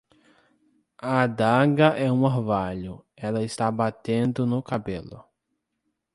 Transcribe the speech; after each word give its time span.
A 0.97 1.11
adaga 1.21 1.89
é 1.95 2.11
um 2.11 2.23
orvalho, 2.23 3.05
ela 3.15 3.43
está 3.43 3.69
batendo 3.69 4.47
no 4.47 4.63
cabelo. 4.63 5.23